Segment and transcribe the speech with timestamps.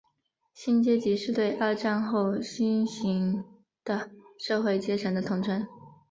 [0.55, 3.43] 新阶级是对二战后新兴
[3.83, 5.67] 的社会阶层的统称。